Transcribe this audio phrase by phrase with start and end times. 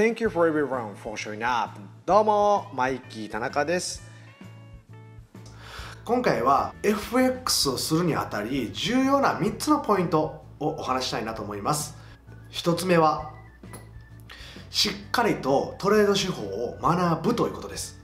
[0.00, 4.02] Thank you for everyone for showing up どうもマイキー田中です。
[6.06, 11.98] 今回は FX をするにあたり重要な3つのポイントをお話したいなと思います。
[12.50, 13.30] 1つ目は
[14.70, 18.00] しっかりとトレード手法を学ぶということです。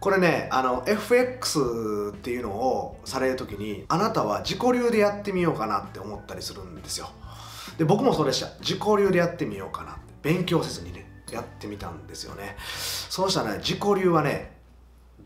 [0.00, 7.10] これねあの FX っていうのをされる時にあなたは自己流でやってみようかなって思ったりするんですよ。
[7.76, 8.46] で僕もそうでした。
[8.60, 12.56] 自己流でやってみようかな勉強せずにねやってみたんですよね。
[13.08, 14.52] そうしたらね自己流はね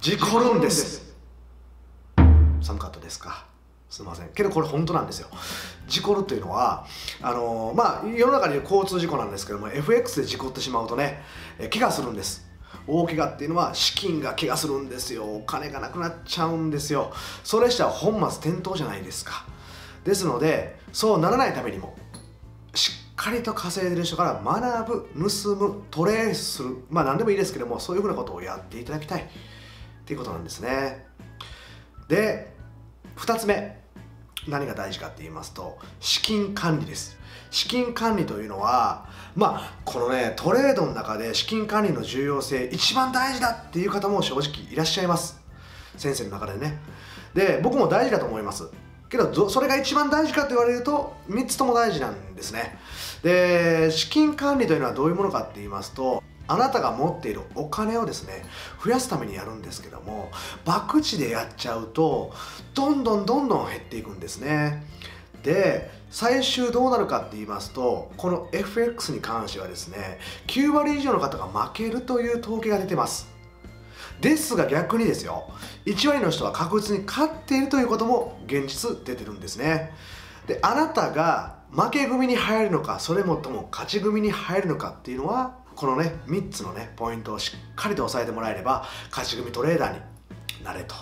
[0.03, 1.15] 自己論です。
[2.61, 3.47] 寒かったですか？
[3.89, 4.29] すみません。
[4.31, 5.29] けどこれ本当なんですよ。
[5.87, 6.87] 事故るというのは
[7.23, 11.23] あのー、まあ世の中に交通事故なんですけども FX で事故ってしまうとね
[11.59, 12.45] え怪我するんです。
[12.89, 15.25] 大怪我っていうのは資金が怪我するんですよ。
[15.25, 17.13] お金がなくなっちゃうんですよ。
[17.43, 19.47] それしたら本末転倒じゃないですか。
[20.05, 21.97] ですのでそうならないためにも
[23.27, 26.77] かりと稼いでる人から学ぶ盗むトレースする。
[26.89, 29.23] まあ何でもいいですけどもそういうふうなことをやっていただきたい。
[29.23, 29.25] っ
[30.05, 31.07] ていうことなんですね。
[32.09, 32.55] で
[33.17, 33.85] 2つ目。
[34.47, 37.19] 何が大事かって言いますと資金管理です。
[37.51, 45.41] 資金管理というのはまあこのねトレードの中で資金管理の重要性一番大事だっていう方も正直いらっしゃいます。
[45.97, 46.79] 先生の中でね。
[47.35, 48.69] で僕も大事だと思います。
[49.09, 52.79] けどそれが一番大事かと言われると3つとも大事なんですね。
[53.23, 58.45] で資金管理というのはどういうものかって言いますとあなたが持っているお金をですね
[58.85, 60.31] 増やすためにやるんですけども
[60.65, 62.33] 博打でやっちゃうと
[62.75, 64.85] どんどんどんどん減っていくんですね。
[65.43, 73.36] で最終どうなるかって言いますとこの FX に関してはですね9割以上の方が負けるという統計が出てます。
[74.21, 75.51] ですが逆にですよ
[75.85, 79.93] 1割の人は確実に勝っているということも現実出てるんですね。
[80.47, 90.95] であなたが負け組に入るのかそれもとも勝ち組に入るのかっていうのはこのね3つのねポイントをしっかりと押さえてもらえれば勝ち組トレーダーになれと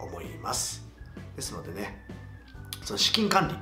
[0.00, 0.84] 思います。
[1.36, 2.04] ですのでね
[2.82, 3.54] その資金管理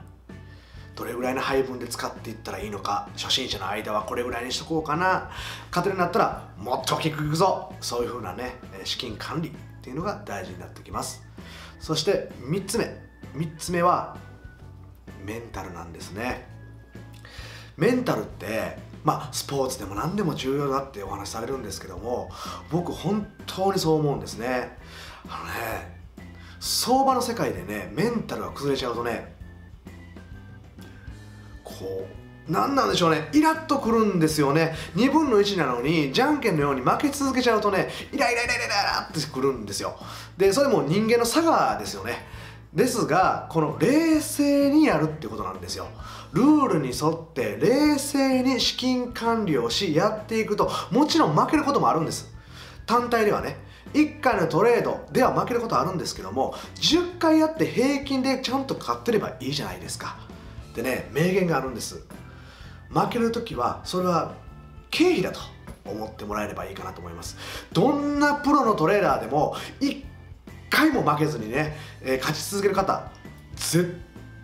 [0.94, 5.30] どれぐらいの配分で使っていったらいいのか初心者の間はこれぐらいにしとこうかな。
[5.70, 7.72] 勝てるようになったらもっと大きくいくぞ。
[7.80, 9.52] そういう風なね資金管理っ
[9.82, 11.22] ていうのが大事になってきます。
[11.80, 12.84] そして3つ目。
[13.34, 14.16] 3つ目は
[15.24, 16.46] メンタルなんですね。
[17.76, 22.30] メンタルってまあスポーツでも何でも重要だってお話しされるんですけども
[22.70, 24.78] 僕本当にそう思うんですね。
[25.28, 25.94] あのね
[26.60, 29.34] 相場の世界でねメンタルが崩れちゃうとね
[31.78, 32.24] こう。
[32.52, 33.28] 何なんでしょうね。
[33.32, 34.74] イラッとくるんですよね。
[34.96, 39.96] 2分の1なのにじゃんけんのように負け続けちゃうとねイライライライライラってくるんですよ。
[40.36, 42.26] でそれも人間の差がですよね。
[42.74, 45.88] ですがこの冷静にやるってことなんですよ。
[46.32, 52.34] ルールに沿って冷静に資金管理をしやっていくともちろん負けることもあるんです。
[52.84, 53.56] 単体ではね。
[53.94, 60.16] 1回のトレードでは負けることあるんですけども10回やって平均でちゃんと勝ってればいいじゃないですか。
[60.74, 62.04] でね名言があるんです。
[62.90, 64.34] 負ける時はそれは
[64.90, 65.40] 経費だと
[65.84, 67.36] 思ってもらえればいいかなと思います。
[67.72, 70.02] どんなプロのトレーダーでも1
[70.70, 73.10] 回も負けずにね、えー、勝ち続ける方
[73.56, 74.00] 絶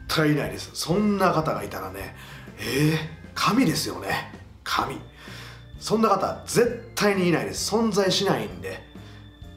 [0.08, 0.70] 対いないです。
[0.74, 2.14] そんな方がいたらね
[2.58, 2.98] えー、
[3.34, 4.32] 神ですよね。
[4.64, 4.98] 神。
[5.78, 7.74] そんな方絶対にいないです。
[7.74, 8.88] 存在しないんで。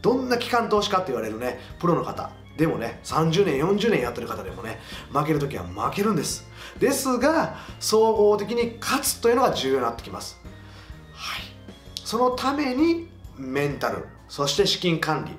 [0.02, 2.30] どんな機関投資家って言われるねプロの方。
[2.58, 4.80] でもね30年40年やってる方でもね
[5.12, 6.48] 負ける時は負けるんです。
[6.80, 10.40] ですが総合的に勝つというのが重要になってきます。
[11.14, 11.42] はい。
[11.96, 15.32] そのためにメンタルそして資金管理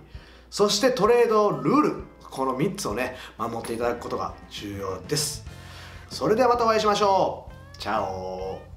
[0.51, 5.45] そしてトレードルールこの3つをね守っていただくことが重要です。
[6.11, 7.79] それではまたお会いしましょう。
[7.79, 8.74] チャオ